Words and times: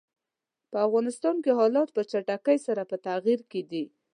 په 0.71 0.77
افغانستان 0.87 1.35
کې 1.43 1.51
حالات 1.59 1.89
په 1.93 2.01
چټکۍ 2.11 2.57
سره 2.67 2.81
په 2.89 2.95
تغییر 3.07 3.41
کې 3.51 3.61
دي. 3.71 3.83